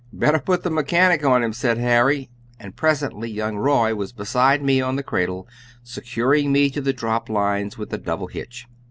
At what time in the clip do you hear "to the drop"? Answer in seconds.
6.71-7.29